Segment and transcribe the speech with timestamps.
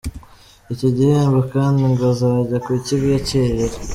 [0.73, 3.75] Icyo gihembo kandi ngo azajya kukiyakirira.